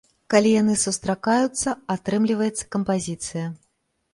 Калі 0.33 0.53
яны 0.61 0.73
сустракаюцца, 0.83 1.75
атрымліваецца 1.97 2.67
кампазіцыя. 2.77 3.45